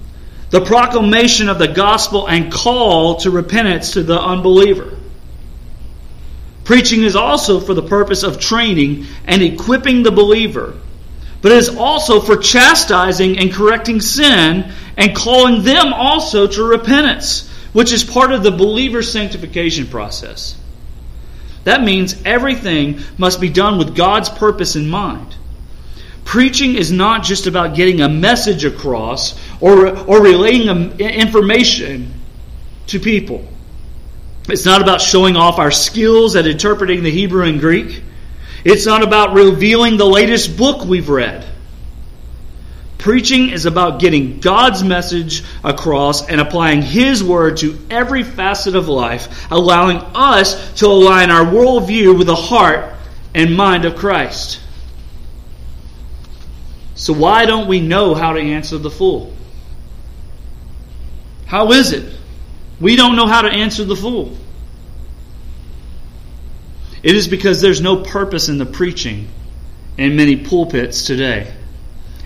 the 0.51 0.61
proclamation 0.61 1.49
of 1.49 1.57
the 1.57 1.67
gospel 1.67 2.27
and 2.27 2.51
call 2.51 3.15
to 3.15 3.31
repentance 3.31 3.93
to 3.93 4.03
the 4.03 4.19
unbeliever. 4.19 4.97
Preaching 6.65 7.03
is 7.03 7.15
also 7.15 7.59
for 7.59 7.73
the 7.73 7.81
purpose 7.81 8.23
of 8.23 8.39
training 8.39 9.05
and 9.25 9.41
equipping 9.41 10.03
the 10.03 10.11
believer, 10.11 10.77
but 11.41 11.53
it 11.53 11.57
is 11.57 11.75
also 11.75 12.19
for 12.19 12.37
chastising 12.37 13.39
and 13.39 13.51
correcting 13.51 13.99
sin 13.99 14.71
and 14.97 15.15
calling 15.15 15.63
them 15.63 15.93
also 15.93 16.47
to 16.47 16.63
repentance, 16.63 17.49
which 17.73 17.91
is 17.91 18.03
part 18.03 18.31
of 18.31 18.43
the 18.43 18.51
believer's 18.51 19.11
sanctification 19.11 19.87
process. 19.87 20.57
That 21.63 21.83
means 21.83 22.21
everything 22.25 22.99
must 23.17 23.39
be 23.39 23.49
done 23.49 23.77
with 23.77 23.95
God's 23.95 24.29
purpose 24.29 24.75
in 24.75 24.89
mind. 24.89 25.35
Preaching 26.25 26.75
is 26.75 26.91
not 26.91 27.23
just 27.23 27.47
about 27.47 27.75
getting 27.75 28.01
a 28.01 28.09
message 28.09 28.63
across 28.63 29.39
or, 29.59 29.87
or 29.87 30.21
relaying 30.21 30.99
information 30.99 32.13
to 32.87 32.99
people. 32.99 33.45
It's 34.47 34.65
not 34.65 34.81
about 34.81 35.01
showing 35.01 35.35
off 35.35 35.59
our 35.59 35.71
skills 35.71 36.35
at 36.35 36.47
interpreting 36.47 37.03
the 37.03 37.11
Hebrew 37.11 37.45
and 37.45 37.59
Greek. 37.59 38.03
It's 38.63 38.85
not 38.85 39.03
about 39.03 39.33
revealing 39.33 39.97
the 39.97 40.05
latest 40.05 40.57
book 40.57 40.85
we've 40.85 41.09
read. 41.09 41.45
Preaching 42.97 43.49
is 43.49 43.65
about 43.65 43.99
getting 43.99 44.39
God's 44.39 44.83
message 44.83 45.43
across 45.63 46.29
and 46.29 46.39
applying 46.39 46.83
His 46.83 47.23
word 47.23 47.57
to 47.57 47.79
every 47.89 48.21
facet 48.21 48.75
of 48.75 48.87
life, 48.87 49.51
allowing 49.51 49.97
us 50.13 50.73
to 50.75 50.85
align 50.85 51.31
our 51.31 51.43
worldview 51.43 52.15
with 52.15 52.27
the 52.27 52.35
heart 52.35 52.93
and 53.33 53.57
mind 53.57 53.85
of 53.85 53.95
Christ. 53.95 54.59
So, 57.01 57.13
why 57.13 57.47
don't 57.47 57.67
we 57.67 57.81
know 57.81 58.13
how 58.13 58.33
to 58.33 58.39
answer 58.39 58.77
the 58.77 58.91
fool? 58.91 59.33
How 61.47 61.71
is 61.71 61.93
it? 61.93 62.15
We 62.79 62.95
don't 62.95 63.15
know 63.15 63.25
how 63.25 63.41
to 63.41 63.49
answer 63.49 63.83
the 63.83 63.95
fool. 63.95 64.37
It 67.01 67.15
is 67.15 67.27
because 67.27 67.59
there's 67.59 67.81
no 67.81 68.03
purpose 68.03 68.49
in 68.49 68.59
the 68.59 68.67
preaching 68.67 69.29
in 69.97 70.15
many 70.15 70.45
pulpits 70.45 71.05
today. 71.05 71.51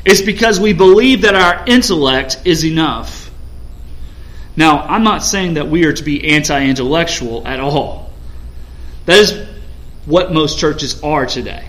It's 0.04 0.20
because 0.20 0.60
we 0.60 0.74
believe 0.74 1.22
that 1.22 1.36
our 1.36 1.64
intellect 1.68 2.42
is 2.44 2.66
enough. 2.66 3.32
Now, 4.58 4.82
I'm 4.82 5.06
not 5.06 5.24
saying 5.24 5.54
that 5.54 5.70
we 5.70 5.86
are 5.86 5.94
to 5.94 6.04
be 6.04 6.32
anti 6.32 6.66
intellectual 6.66 7.48
at 7.48 7.62
all. 7.62 8.12
That 9.06 9.20
is 9.20 9.48
what 10.06 10.34
most 10.34 10.60
churches 10.60 11.02
are 11.02 11.26
today. 11.26 11.66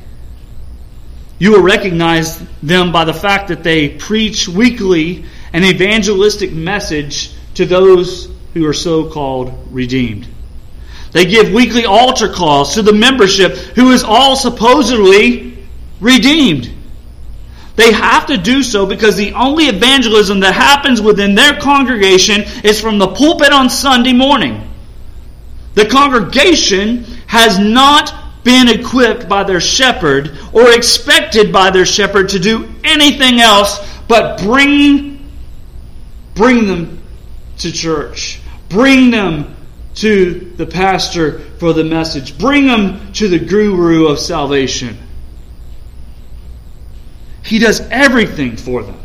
You 1.38 1.52
will 1.52 1.62
recognize 1.62 2.38
them 2.62 2.93
by 2.93 3.05
the 3.05 3.14
fact 3.14 3.49
that 3.49 3.62
they 3.62 3.90
preach 3.90 4.49
weekly 4.49 5.25
an 5.52 5.64
evangelistic 5.64 6.52
message 6.52 7.33
to 7.55 7.66
those 7.66 8.31
who 8.55 8.66
are 8.66 8.75
so 8.75 9.11
called 9.11 9.69
redeemed. 9.71 10.26
They 11.12 11.26
give 11.26 11.52
weekly 11.52 11.85
altar 11.85 12.28
calls 12.28 12.75
to 12.75 12.83
the 12.83 12.93
membership 12.93 13.52
who 13.52 13.90
is 13.90 14.02
all 14.02 14.37
supposedly 14.37 15.59
redeemed. 16.00 16.71
They 17.76 17.93
have 17.93 18.26
to 18.26 18.38
do 18.38 18.62
so 18.62 18.87
because 18.87 19.16
the 19.16 19.35
only 19.35 19.64
evangelism 19.64 20.40
that 20.40 20.55
happens 20.55 21.00
within 21.00 21.35
their 21.35 21.61
congregation 21.61 22.43
is 22.64 22.81
from 22.81 22.99
the 22.99 23.09
pulpit 23.09 23.52
on 23.52 23.69
Sunday 23.69 24.14
morning. 24.14 24.66
The 25.75 25.85
congregation 25.85 27.05
has 27.26 27.59
not 27.59 28.25
been 28.47 28.69
equipped 28.69 29.29
by 29.29 29.43
their 29.43 29.61
shepherd 29.61 30.38
or 30.53 30.71
expected 30.71 31.53
by 31.53 31.69
their 31.69 31.85
shepherd 31.85 32.29
to 32.29 32.38
do 32.38 32.73
anything 32.85 33.41
else 33.41 33.81
but 34.07 34.41
bring, 34.41 35.29
bring 36.37 36.65
them 36.65 37.03
to 37.59 37.73
church. 37.73 38.41
Bring 38.69 39.11
them 39.11 39.57
to 39.97 40.53
the 40.57 40.65
pastor 40.65 41.41
for 41.59 41.73
the 41.73 41.83
message. 41.83 42.38
Bring 42.38 42.69
them 42.69 43.12
to 43.15 43.26
the 43.26 43.41
guru 43.41 44.07
of 44.07 44.21
salvation. 44.21 44.97
He 47.43 47.59
does 47.59 47.81
everything 47.91 48.57
for 48.57 48.85
them. 48.85 49.00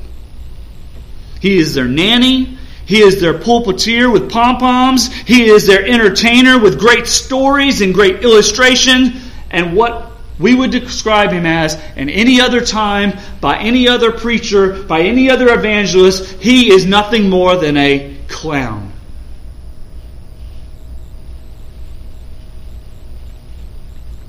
He 1.40 1.58
is 1.58 1.74
their 1.74 1.86
nanny. 1.86 2.60
He 2.86 3.00
is 3.00 3.20
their 3.20 3.34
pulpiteer 3.34 4.12
with 4.12 4.32
pom 4.32 4.58
poms. 4.58 5.12
He 5.12 5.46
is 5.46 5.66
their 5.66 5.84
entertainer 5.84 6.60
with 6.60 6.80
great 6.80 7.08
stories 7.08 7.82
and 7.82 7.92
great 7.92 8.24
illustration 8.24 9.21
and 9.52 9.76
what 9.76 10.12
we 10.40 10.56
would 10.56 10.72
describe 10.72 11.32
him 11.32 11.46
as 11.46 11.76
in 11.96 12.10
any 12.10 12.42
other 12.42 12.62
time, 12.62 13.20
by 13.40 13.58
any 13.60 13.88
other 13.88 14.12
preacher, 14.12 14.84
by 14.84 15.02
any 15.02 15.30
other 15.30 15.54
evangelist, 15.54 16.42
he 16.42 16.72
is 16.72 16.86
nothing 16.86 17.30
more 17.30 17.56
than 17.58 17.78
a 17.78 18.18
clown. 18.28 18.92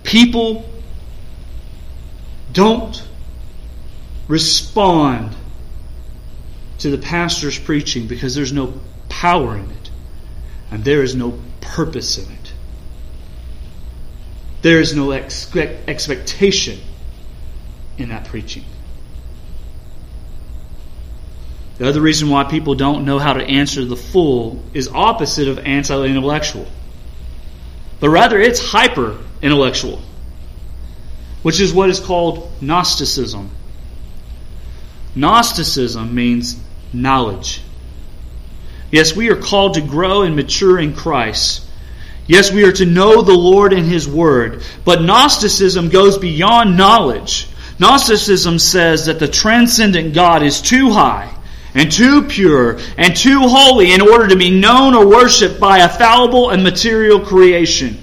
People 0.03 0.69
don't 2.53 3.03
respond 4.29 5.35
to 6.79 6.91
the 6.91 6.99
pastor's 6.99 7.59
preaching 7.59 8.07
because 8.07 8.35
there's 8.35 8.53
no 8.53 8.75
power 9.09 9.57
in 9.57 9.71
it 9.71 9.91
and 10.71 10.85
there 10.85 11.03
is 11.03 11.15
no 11.15 11.39
purpose 11.61 12.19
in 12.19 12.31
it. 12.33 12.42
There 14.63 14.81
is 14.81 14.95
no 14.95 15.11
expect, 15.11 15.89
expectation 15.89 16.79
in 17.99 18.09
that 18.11 18.27
preaching. 18.27 18.65
The 21.79 21.89
other 21.89 22.01
reason 22.01 22.31
why 22.31 22.45
people 22.45 22.77
don't 22.77 23.05
know 23.05 23.19
how 23.19 23.33
to 23.33 23.43
answer 23.43 23.85
the 23.85 23.97
full 23.97 24.63
is 24.73 24.89
opposite 24.89 25.49
of 25.49 25.59
anti 25.59 26.05
intellectual, 26.05 26.67
but 27.99 28.11
rather 28.11 28.39
it's 28.41 28.61
hyper 28.61 29.19
intellectual, 29.43 30.01
which 31.43 31.61
is 31.61 31.73
what 31.73 31.91
is 31.91 31.99
called 31.99 32.53
Gnosticism. 32.61 33.51
Gnosticism 35.17 36.15
means 36.15 36.57
knowledge. 36.93 37.63
Yes, 38.93 39.17
we 39.17 39.31
are 39.31 39.37
called 39.37 39.75
to 39.75 39.81
grow 39.81 40.23
and 40.23 40.37
mature 40.37 40.79
in 40.79 40.95
Christ. 40.95 41.67
Yes, 42.27 42.53
we 42.53 42.65
are 42.65 42.73
to 42.73 42.87
know 42.87 43.23
the 43.23 43.33
Lord 43.33 43.73
and 43.73 43.87
His 43.87 44.07
Word. 44.09 44.63
But 44.85 45.03
Gnosticism 45.03 45.89
goes 45.89 46.19
beyond 46.19 46.77
knowledge. 46.77 47.49
Gnosticism 47.79 48.59
says 48.59 49.07
that 49.07 49.19
the 49.19 49.29
transcendent 49.29 50.15
God 50.15 50.43
is 50.43 50.63
too 50.63 50.91
high 50.91 51.35
and 51.75 51.91
too 51.91 52.23
pure 52.23 52.79
and 52.97 53.17
too 53.17 53.41
holy 53.41 53.93
in 53.93 54.01
order 54.01 54.29
to 54.29 54.37
be 54.37 54.51
known 54.51 54.95
or 54.95 55.07
worshiped 55.07 55.59
by 55.59 55.79
a 55.79 55.89
fallible 55.89 56.51
and 56.51 56.63
material 56.63 57.21
creation. 57.21 57.99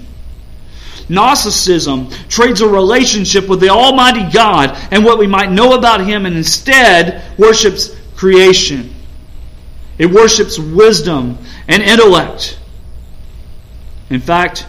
Gnosticism 1.08 2.10
trades 2.28 2.60
a 2.60 2.68
relationship 2.68 3.48
with 3.48 3.60
the 3.60 3.70
Almighty 3.70 4.30
God 4.30 4.76
and 4.92 5.04
what 5.04 5.18
we 5.18 5.26
might 5.26 5.50
know 5.50 5.72
about 5.72 6.04
Him 6.06 6.26
and 6.26 6.36
instead 6.36 7.22
worships 7.36 7.96
creation. 8.16 8.94
It 9.98 10.06
worships 10.06 10.58
wisdom 10.58 11.38
and 11.66 11.82
intellect. 11.82 12.59
In 14.10 14.20
fact, 14.20 14.66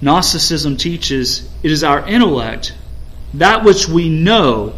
Gnosticism 0.00 0.76
teaches 0.78 1.48
it 1.62 1.70
is 1.70 1.84
our 1.84 2.06
intellect, 2.08 2.74
that 3.34 3.64
which 3.64 3.86
we 3.86 4.08
know, 4.08 4.74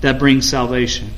that 0.00 0.18
brings 0.18 0.48
salvation. 0.48 1.10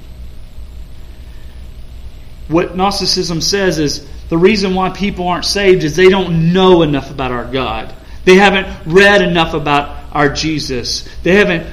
What 2.48 2.76
Gnosticism 2.76 3.40
says 3.40 3.78
is 3.78 4.06
the 4.28 4.36
reason 4.36 4.74
why 4.74 4.90
people 4.90 5.28
aren't 5.28 5.44
saved 5.44 5.84
is 5.84 5.96
they 5.96 6.08
don't 6.08 6.52
know 6.52 6.82
enough 6.82 7.10
about 7.10 7.30
our 7.30 7.44
God. 7.44 7.94
They 8.24 8.34
haven't 8.34 8.86
read 8.86 9.22
enough 9.22 9.54
about 9.54 9.96
our 10.12 10.28
Jesus. 10.28 11.08
They 11.22 11.36
haven't 11.36 11.66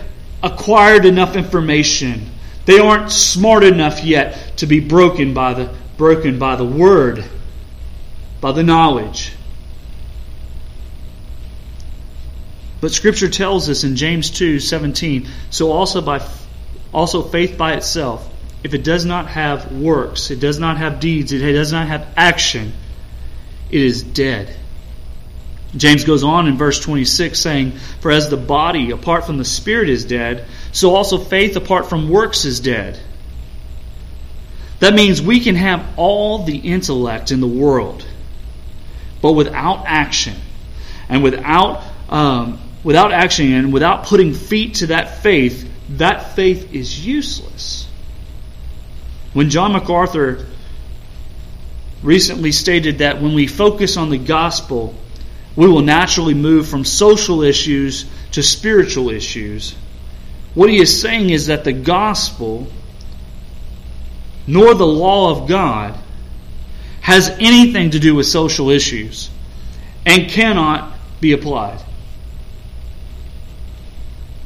acquired 0.43 1.05
enough 1.05 1.35
information. 1.35 2.29
They 2.65 2.79
aren't 2.79 3.11
smart 3.11 3.63
enough 3.63 4.03
yet 4.03 4.57
to 4.57 4.67
be 4.67 4.79
broken 4.79 5.33
by 5.33 5.53
the 5.53 5.73
broken 5.97 6.37
by 6.37 6.55
the 6.55 6.65
word, 6.65 7.25
by 8.39 8.51
the 8.51 8.63
knowledge. 8.63 9.33
But 12.79 12.91
scripture 12.91 13.29
tells 13.29 13.69
us 13.69 13.83
in 13.83 13.95
James 13.95 14.29
2:17, 14.29 15.27
so 15.49 15.71
also 15.71 16.01
by 16.01 16.21
also 16.93 17.21
faith 17.21 17.57
by 17.57 17.73
itself, 17.73 18.27
if 18.63 18.73
it 18.73 18.83
does 18.83 19.05
not 19.05 19.27
have 19.29 19.71
works, 19.71 20.31
it 20.31 20.39
does 20.39 20.59
not 20.59 20.77
have 20.77 20.99
deeds, 20.99 21.31
it 21.31 21.39
does 21.39 21.71
not 21.71 21.87
have 21.87 22.07
action, 22.15 22.73
it 23.69 23.81
is 23.81 24.03
dead. 24.03 24.55
James 25.75 26.05
goes 26.05 26.23
on 26.23 26.47
in 26.47 26.57
verse 26.57 26.79
26 26.79 27.37
saying, 27.37 27.71
For 27.99 28.11
as 28.11 28.29
the 28.29 28.37
body 28.37 28.91
apart 28.91 29.25
from 29.25 29.37
the 29.37 29.45
spirit 29.45 29.89
is 29.89 30.05
dead, 30.05 30.45
so 30.71 30.95
also 30.95 31.17
faith 31.17 31.55
apart 31.55 31.87
from 31.87 32.09
works 32.09 32.45
is 32.45 32.59
dead. 32.59 32.97
That 34.79 34.93
means 34.93 35.21
we 35.21 35.39
can 35.39 35.55
have 35.55 35.85
all 35.97 36.45
the 36.45 36.57
intellect 36.57 37.31
in 37.31 37.41
the 37.41 37.47
world, 37.47 38.05
but 39.21 39.33
without 39.33 39.83
action 39.85 40.35
and 41.09 41.21
without 41.23 41.83
um, 42.09 42.59
without 42.87 43.11
action 43.11 43.51
and 43.51 43.73
without 43.73 44.05
putting 44.05 44.33
feet 44.33 44.75
to 44.75 44.87
that 44.87 45.17
faith, 45.17 45.69
that 45.89 46.37
faith 46.37 46.73
is 46.73 47.05
useless. 47.05 47.85
When 49.33 49.49
John 49.49 49.73
MacArthur 49.73 50.45
recently 52.01 52.53
stated 52.53 52.99
that 52.99 53.21
when 53.21 53.33
we 53.33 53.45
focus 53.45 53.97
on 53.97 54.09
the 54.09 54.17
gospel, 54.17 54.95
we 55.57 55.67
will 55.67 55.81
naturally 55.81 56.33
move 56.33 56.65
from 56.69 56.85
social 56.85 57.41
issues 57.41 58.05
to 58.31 58.41
spiritual 58.41 59.09
issues. 59.09 59.75
What 60.53 60.69
he 60.69 60.79
is 60.79 61.01
saying 61.01 61.29
is 61.29 61.47
that 61.47 61.65
the 61.65 61.73
gospel, 61.73 62.71
nor 64.47 64.73
the 64.73 64.87
law 64.87 65.31
of 65.31 65.49
God, 65.49 65.93
has 67.01 67.27
anything 67.37 67.89
to 67.89 67.99
do 67.99 68.15
with 68.15 68.27
social 68.27 68.69
issues 68.69 69.29
and 70.05 70.29
cannot 70.29 70.97
be 71.19 71.33
applied. 71.33 71.83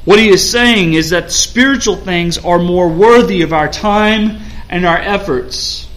What 0.04 0.18
he 0.18 0.28
is 0.28 0.50
saying 0.50 0.94
is 0.94 1.10
that 1.10 1.30
spiritual 1.30 1.96
things 1.96 2.38
are 2.38 2.58
more 2.58 2.88
worthy 2.88 3.42
of 3.42 3.52
our 3.52 3.68
time 3.68 4.40
and 4.68 4.84
our 4.84 4.98
efforts. 4.98 5.88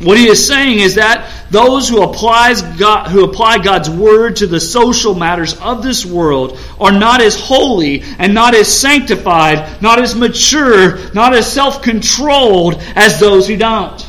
What 0.00 0.18
he 0.18 0.28
is 0.28 0.46
saying 0.46 0.80
is 0.80 0.96
that 0.96 1.30
those 1.50 1.88
who, 1.88 2.02
applies 2.02 2.62
God, 2.62 3.08
who 3.08 3.24
apply 3.24 3.58
God's 3.58 3.88
word 3.88 4.36
to 4.36 4.46
the 4.46 4.60
social 4.60 5.14
matters 5.14 5.58
of 5.60 5.82
this 5.82 6.04
world 6.04 6.58
are 6.80 6.92
not 6.92 7.20
as 7.20 7.38
holy 7.38 8.02
and 8.18 8.34
not 8.34 8.54
as 8.54 8.68
sanctified, 8.68 9.80
not 9.80 10.00
as 10.00 10.14
mature, 10.14 10.98
not 11.14 11.32
as 11.32 11.50
self 11.50 11.82
controlled 11.82 12.74
as 12.94 13.18
those 13.18 13.48
who 13.48 13.56
don't. 13.56 14.04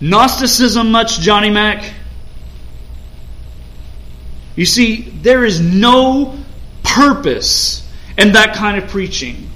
Gnosticism, 0.00 0.90
much, 0.92 1.18
Johnny 1.20 1.50
Mac? 1.50 1.92
You 4.54 4.64
see, 4.64 5.02
there 5.02 5.44
is 5.44 5.60
no 5.60 6.38
purpose 6.94 7.88
in 8.16 8.32
that 8.32 8.54
kind 8.54 8.82
of 8.82 8.90
preaching. 8.90 9.48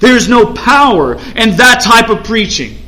There's 0.00 0.28
no 0.28 0.52
power 0.52 1.14
in 1.14 1.56
that 1.56 1.80
type 1.82 2.10
of 2.10 2.24
preaching. 2.24 2.78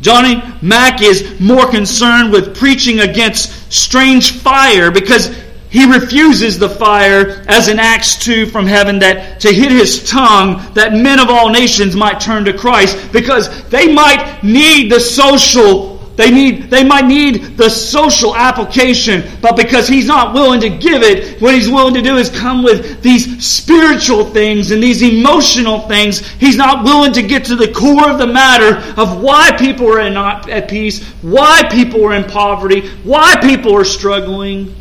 Johnny 0.00 0.42
Mack 0.62 1.02
is 1.02 1.38
more 1.40 1.70
concerned 1.70 2.32
with 2.32 2.56
preaching 2.56 3.00
against 3.00 3.72
strange 3.72 4.32
fire 4.32 4.90
because 4.90 5.36
he 5.68 5.86
refuses 5.86 6.58
the 6.58 6.68
fire 6.68 7.44
as 7.46 7.68
in 7.68 7.78
Acts 7.78 8.16
2 8.16 8.46
from 8.46 8.66
heaven 8.66 8.98
that 9.00 9.40
to 9.40 9.52
hit 9.52 9.70
his 9.70 10.08
tongue 10.08 10.72
that 10.74 10.92
men 10.92 11.20
of 11.20 11.28
all 11.28 11.48
nations 11.50 11.94
might 11.94 12.20
turn 12.20 12.44
to 12.46 12.52
Christ 12.56 13.12
because 13.12 13.68
they 13.68 13.92
might 13.92 14.42
need 14.42 14.90
the 14.90 14.98
social 14.98 15.99
they 16.20 16.30
need 16.30 16.68
they 16.68 16.84
might 16.84 17.06
need 17.06 17.56
the 17.56 17.70
social 17.70 18.36
application, 18.36 19.24
but 19.40 19.56
because 19.56 19.88
he's 19.88 20.06
not 20.06 20.34
willing 20.34 20.60
to 20.60 20.68
give 20.68 21.02
it, 21.02 21.40
what 21.40 21.54
he's 21.54 21.70
willing 21.70 21.94
to 21.94 22.02
do 22.02 22.18
is 22.18 22.28
come 22.28 22.62
with 22.62 23.02
these 23.02 23.42
spiritual 23.42 24.26
things 24.26 24.70
and 24.70 24.82
these 24.82 25.00
emotional 25.02 25.88
things. 25.88 26.26
He's 26.32 26.56
not 26.56 26.84
willing 26.84 27.14
to 27.14 27.22
get 27.22 27.46
to 27.46 27.56
the 27.56 27.72
core 27.72 28.10
of 28.10 28.18
the 28.18 28.26
matter 28.26 28.76
of 29.00 29.22
why 29.22 29.52
people 29.56 29.90
are 29.90 30.10
not 30.10 30.50
at 30.50 30.68
peace, 30.68 31.02
why 31.22 31.62
people 31.70 32.04
are 32.04 32.14
in 32.14 32.24
poverty, 32.24 32.86
why 33.02 33.36
people 33.40 33.74
are 33.74 33.84
struggling. 33.84 34.74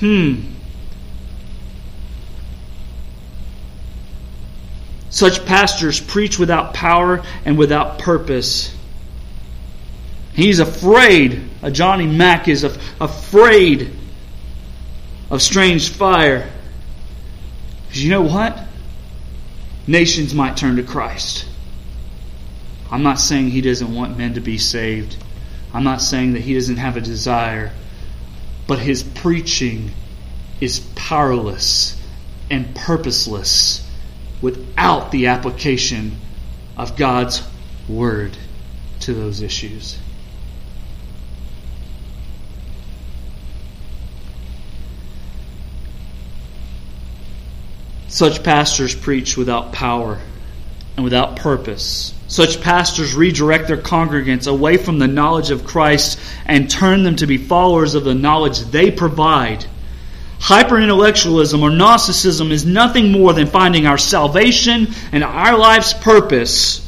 Hmm. 0.00 0.40
Such 5.10 5.44
pastors 5.44 6.00
preach 6.00 6.38
without 6.38 6.72
power 6.72 7.22
and 7.44 7.58
without 7.58 7.98
purpose. 7.98 8.74
He's 10.38 10.60
afraid. 10.60 11.42
Johnny 11.72 12.06
Mack 12.06 12.46
is 12.46 12.62
af- 12.62 13.00
afraid 13.00 13.90
of 15.30 15.42
strange 15.42 15.88
fire. 15.88 16.48
Because 17.88 18.04
you 18.04 18.10
know 18.10 18.22
what? 18.22 18.56
Nations 19.88 20.32
might 20.34 20.56
turn 20.56 20.76
to 20.76 20.84
Christ. 20.84 21.44
I'm 22.88 23.02
not 23.02 23.18
saying 23.18 23.50
he 23.50 23.62
doesn't 23.62 23.92
want 23.92 24.16
men 24.16 24.34
to 24.34 24.40
be 24.40 24.58
saved. 24.58 25.16
I'm 25.74 25.82
not 25.82 26.00
saying 26.00 26.34
that 26.34 26.42
he 26.42 26.54
doesn't 26.54 26.76
have 26.76 26.96
a 26.96 27.00
desire. 27.00 27.72
But 28.68 28.78
his 28.78 29.02
preaching 29.02 29.90
is 30.60 30.78
powerless 30.94 32.00
and 32.48 32.76
purposeless 32.76 33.84
without 34.40 35.10
the 35.10 35.26
application 35.26 36.12
of 36.76 36.96
God's 36.96 37.42
word 37.88 38.36
to 39.00 39.14
those 39.14 39.42
issues. 39.42 39.98
Such 48.18 48.42
pastors 48.42 48.96
preach 48.96 49.36
without 49.36 49.72
power 49.72 50.18
and 50.96 51.04
without 51.04 51.36
purpose. 51.36 52.12
Such 52.26 52.60
pastors 52.60 53.14
redirect 53.14 53.68
their 53.68 53.76
congregants 53.76 54.48
away 54.48 54.76
from 54.76 54.98
the 54.98 55.06
knowledge 55.06 55.52
of 55.52 55.64
Christ 55.64 56.18
and 56.44 56.68
turn 56.68 57.04
them 57.04 57.14
to 57.14 57.28
be 57.28 57.38
followers 57.38 57.94
of 57.94 58.02
the 58.02 58.16
knowledge 58.16 58.58
they 58.58 58.90
provide. 58.90 59.64
Hyperintellectualism 60.40 61.62
or 61.62 61.70
Gnosticism 61.70 62.50
is 62.50 62.66
nothing 62.66 63.12
more 63.12 63.34
than 63.34 63.46
finding 63.46 63.86
our 63.86 63.98
salvation 63.98 64.88
and 65.12 65.22
our 65.22 65.56
life's 65.56 65.92
purpose 65.92 66.84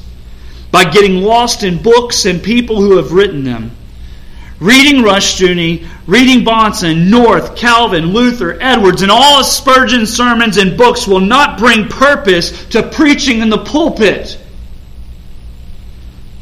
by 0.73 0.90
getting 0.90 1.23
lost 1.23 1.62
in 1.62 1.81
books 1.81 2.25
and 2.25 2.43
people 2.43 2.83
who 2.83 2.97
have 2.97 3.12
written 3.12 3.45
them. 3.45 3.71
Reading 4.61 5.03
Rushdoony, 5.03 5.88
reading 6.07 6.44
Bahnsen, 6.44 7.09
North, 7.09 7.57
Calvin, 7.57 8.12
Luther, 8.12 8.59
Edwards, 8.61 9.03
and 9.03 9.11
all 9.11 9.42
Spurgeon's 9.42 10.14
sermons 10.14 10.59
and 10.59 10.77
books 10.77 11.07
will 11.07 11.20
not 11.20 11.59
bring 11.59 11.88
purpose 11.88 12.66
to 12.66 12.83
preaching 12.83 13.40
in 13.40 13.49
the 13.49 13.64
pulpit 13.64 14.39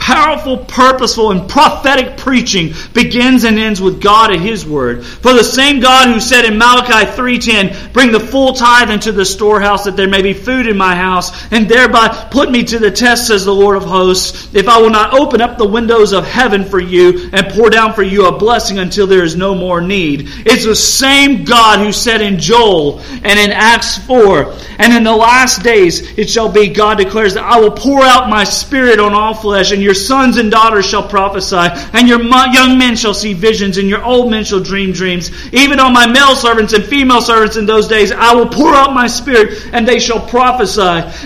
powerful, 0.08 0.56
purposeful, 0.56 1.32
and 1.32 1.50
prophetic 1.50 2.16
preaching 2.16 2.72
begins 2.94 3.44
and 3.44 3.58
ends 3.58 3.78
with 3.78 4.00
God 4.00 4.32
and 4.32 4.40
His 4.40 4.64
Word. 4.64 5.04
For 5.04 5.34
the 5.34 5.44
same 5.44 5.80
God 5.80 6.08
who 6.08 6.18
said 6.18 6.46
in 6.46 6.56
Malachi 6.56 7.12
3.10, 7.12 7.92
Bring 7.92 8.10
the 8.10 8.18
full 8.18 8.54
tithe 8.54 8.90
into 8.90 9.12
the 9.12 9.26
storehouse 9.26 9.84
that 9.84 9.98
there 9.98 10.08
may 10.08 10.22
be 10.22 10.32
food 10.32 10.66
in 10.66 10.78
my 10.78 10.96
house, 10.96 11.52
and 11.52 11.68
thereby 11.68 12.08
put 12.30 12.50
me 12.50 12.64
to 12.64 12.78
the 12.78 12.90
test, 12.90 13.26
says 13.26 13.44
the 13.44 13.54
Lord 13.54 13.76
of 13.76 13.84
hosts, 13.84 14.54
if 14.54 14.66
I 14.66 14.80
will 14.80 14.88
not 14.88 15.12
open 15.12 15.42
up 15.42 15.58
the 15.58 15.68
windows 15.68 16.14
of 16.14 16.26
heaven 16.26 16.64
for 16.64 16.80
you 16.80 17.28
and 17.34 17.52
pour 17.52 17.68
down 17.68 17.92
for 17.92 18.02
you 18.02 18.28
a 18.28 18.38
blessing 18.38 18.78
until 18.78 19.06
there 19.06 19.24
is 19.24 19.36
no 19.36 19.54
more 19.54 19.82
need. 19.82 20.30
It's 20.46 20.64
the 20.64 20.74
same 20.74 21.44
God 21.44 21.80
who 21.80 21.92
said 21.92 22.22
in 22.22 22.38
Joel 22.38 23.00
and 23.00 23.38
in 23.38 23.50
Acts 23.50 23.98
4, 23.98 24.54
And 24.78 24.94
in 24.94 25.02
the 25.02 25.14
last 25.14 25.62
days 25.62 26.16
it 26.16 26.30
shall 26.30 26.48
be, 26.48 26.68
God 26.68 26.96
declares, 26.96 27.34
that 27.34 27.44
I 27.44 27.60
will 27.60 27.72
pour 27.72 28.02
out 28.02 28.30
my 28.30 28.44
spirit 28.44 29.00
on 29.00 29.12
all 29.12 29.34
flesh, 29.34 29.70
and 29.70 29.82
your 29.82 29.97
sons 30.06 30.36
and 30.36 30.50
daughters 30.50 30.86
shall 30.86 31.06
prophesy, 31.06 31.56
and 31.92 32.08
your 32.08 32.22
young 32.22 32.78
men 32.78 32.96
shall 32.96 33.14
see 33.14 33.34
visions, 33.34 33.78
and 33.78 33.88
your 33.88 34.04
old 34.04 34.30
men 34.30 34.44
shall 34.44 34.60
dream 34.60 34.92
dreams. 34.92 35.30
Even 35.52 35.80
on 35.80 35.92
my 35.92 36.06
male 36.06 36.34
servants 36.34 36.72
and 36.72 36.84
female 36.84 37.20
servants 37.20 37.56
in 37.56 37.66
those 37.66 37.88
days, 37.88 38.12
I 38.12 38.34
will 38.34 38.48
pour 38.48 38.74
out 38.74 38.94
my 38.94 39.06
spirit, 39.06 39.70
and 39.72 39.86
they 39.86 39.98
shall 39.98 40.20
prophesy. 40.20 40.80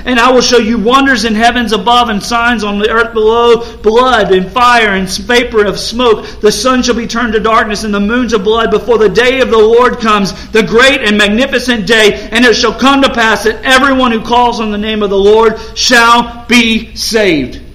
And 0.05 0.19
I 0.19 0.33
will 0.33 0.41
show 0.41 0.59
you 0.59 0.79
wonders 0.79 1.25
in 1.25 1.35
heavens 1.35 1.73
above 1.73 2.09
and 2.09 2.23
signs 2.23 2.65
on 2.65 2.79
the 2.79 2.91
earth 2.91 3.13
below, 3.13 3.77
blood 3.83 4.33
and 4.33 4.51
fire 4.51 4.95
and 4.95 5.09
vapor 5.09 5.65
of 5.65 5.79
smoke. 5.79 6.41
The 6.41 6.53
sun 6.53 6.83
shall 6.83 6.95
be 6.95 7.07
turned 7.07 7.33
to 7.35 7.41
darkness, 7.41 7.85
and 7.85 7.93
the 7.93 8.01
moon 8.01 8.29
to 8.29 8.39
blood 8.39 8.71
before 8.71 8.99
the 8.99 9.09
day 9.09 9.41
of 9.41 9.51
the 9.51 9.59
Lord 9.59 9.99
comes, 9.99 10.51
the 10.51 10.63
great 10.63 11.01
and 11.01 11.17
magnificent 11.17 11.87
day. 11.87 12.29
And 12.31 12.45
it 12.45 12.55
shall 12.55 12.79
come 12.79 13.03
to 13.03 13.13
pass 13.13 13.45
that 13.45 13.65
everyone 13.65 14.13
who 14.13 14.23
calls 14.23 14.61
on 14.61 14.71
the 14.71 14.79
name 14.79 15.03
of 15.03 15.11
the 15.11 15.19
Lord 15.19 15.59
shall 15.75 16.47
be 16.47 16.95
saved. 16.95 17.72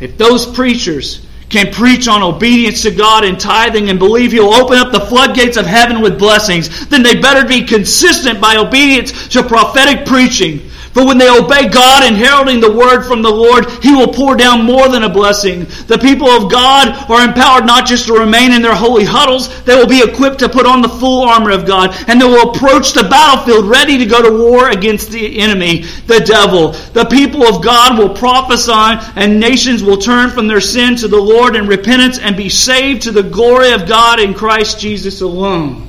If 0.00 0.16
those 0.16 0.46
preachers 0.46 1.26
can 1.48 1.72
preach 1.72 2.08
on 2.08 2.22
obedience 2.22 2.82
to 2.82 2.90
God 2.90 3.24
and 3.24 3.38
tithing 3.38 3.90
and 3.90 3.98
believe 3.98 4.32
He'll 4.32 4.54
open 4.54 4.78
up 4.78 4.92
the 4.92 5.00
floodgates 5.00 5.56
of 5.56 5.66
heaven 5.66 6.00
with 6.00 6.18
blessings, 6.18 6.86
then 6.86 7.02
they 7.02 7.20
better 7.20 7.46
be 7.46 7.64
consistent 7.66 8.40
by 8.40 8.56
obedience 8.56 9.28
to 9.28 9.42
prophetic 9.42 10.06
preaching 10.06 10.70
for 10.92 11.06
when 11.06 11.18
they 11.18 11.30
obey 11.30 11.68
God 11.68 12.02
and 12.02 12.16
heralding 12.16 12.60
the 12.60 12.72
word 12.72 13.02
from 13.02 13.22
the 13.22 13.30
Lord, 13.30 13.70
He 13.82 13.94
will 13.94 14.12
pour 14.12 14.36
down 14.36 14.64
more 14.64 14.88
than 14.88 15.04
a 15.04 15.08
blessing. 15.08 15.60
The 15.86 15.98
people 15.98 16.28
of 16.28 16.50
God 16.50 16.88
are 17.08 17.24
empowered 17.24 17.64
not 17.64 17.86
just 17.86 18.06
to 18.06 18.14
remain 18.14 18.52
in 18.52 18.60
their 18.60 18.74
holy 18.74 19.04
huddles, 19.04 19.62
they 19.62 19.76
will 19.76 19.86
be 19.86 20.02
equipped 20.02 20.40
to 20.40 20.48
put 20.48 20.66
on 20.66 20.82
the 20.82 20.88
full 20.88 21.22
armor 21.22 21.52
of 21.52 21.64
God, 21.64 21.94
and 22.08 22.20
they 22.20 22.24
will 22.24 22.50
approach 22.50 22.92
the 22.92 23.04
battlefield 23.04 23.66
ready 23.66 23.98
to 23.98 24.06
go 24.06 24.20
to 24.20 24.42
war 24.44 24.70
against 24.70 25.12
the 25.12 25.38
enemy, 25.38 25.82
the 26.06 26.20
devil. 26.20 26.72
The 26.92 27.04
people 27.04 27.44
of 27.44 27.62
God 27.62 27.96
will 27.96 28.14
prophesy, 28.14 29.10
and 29.14 29.38
nations 29.38 29.84
will 29.84 29.98
turn 29.98 30.30
from 30.30 30.48
their 30.48 30.60
sin 30.60 30.96
to 30.96 31.08
the 31.08 31.20
Lord 31.20 31.54
in 31.54 31.68
repentance 31.68 32.18
and 32.18 32.36
be 32.36 32.48
saved 32.48 33.02
to 33.02 33.12
the 33.12 33.22
glory 33.22 33.72
of 33.72 33.86
God 33.86 34.18
in 34.18 34.34
Christ 34.34 34.80
Jesus 34.80 35.20
alone. 35.20 35.88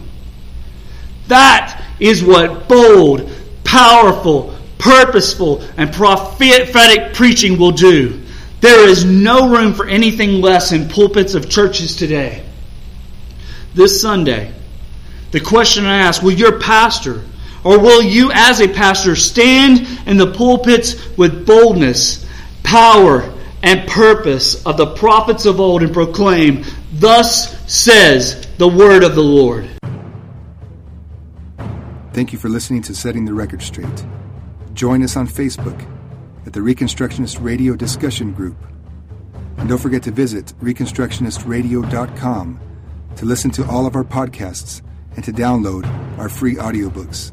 That 1.27 1.83
is 1.99 2.23
what 2.23 2.67
bold, 2.67 3.31
powerful, 3.63 4.55
purposeful, 4.81 5.61
and 5.77 5.93
prophetic 5.93 7.13
preaching 7.13 7.57
will 7.57 7.71
do. 7.71 8.21
There 8.59 8.87
is 8.87 9.05
no 9.05 9.49
room 9.49 9.73
for 9.73 9.87
anything 9.87 10.41
less 10.41 10.71
in 10.71 10.89
pulpits 10.89 11.35
of 11.35 11.49
churches 11.49 11.95
today. 11.95 12.43
This 13.73 14.01
Sunday, 14.01 14.53
the 15.31 15.39
question 15.39 15.85
I 15.85 15.99
ask 15.99 16.21
will 16.21 16.33
your 16.33 16.59
pastor 16.59 17.21
or 17.63 17.79
will 17.79 18.01
you, 18.01 18.31
as 18.33 18.59
a 18.59 18.67
pastor, 18.67 19.15
stand 19.15 19.87
in 20.07 20.17
the 20.17 20.33
pulpits 20.33 21.15
with 21.15 21.45
boldness, 21.45 22.25
power, 22.63 23.31
and 23.61 23.87
purpose 23.87 24.65
of 24.65 24.77
the 24.77 24.87
prophets 24.95 25.45
of 25.45 25.59
old 25.59 25.83
and 25.83 25.93
proclaim, 25.93 26.63
Thus 26.93 27.55
says 27.71 28.47
the 28.57 28.67
word 28.67 29.03
of 29.03 29.13
the 29.13 29.21
Lord? 29.21 29.69
Thank 32.13 32.33
you 32.33 32.39
for 32.39 32.49
listening 32.49 32.81
to 32.83 32.95
Setting 32.95 33.25
the 33.25 33.33
Record 33.33 33.61
Straight. 33.61 34.05
Join 34.73 35.03
us 35.03 35.17
on 35.17 35.27
Facebook 35.27 35.86
at 36.45 36.53
the 36.53 36.60
Reconstructionist 36.60 37.43
Radio 37.43 37.75
Discussion 37.75 38.34
Group. 38.34 38.57
And 39.57 39.69
don't 39.69 39.77
forget 39.77 40.03
to 40.03 40.12
visit 40.12 40.53
ReconstructionistRadio.com 40.62 42.60
to 43.15 43.25
listen 43.25 43.51
to 43.51 43.65
all 43.67 43.86
of 43.86 43.95
our 43.95 44.03
podcasts 44.03 44.81
and 45.15 45.23
to 45.25 45.31
download 45.31 45.86
our 46.17 46.29
free 46.29 46.55
audiobooks. 46.55 47.31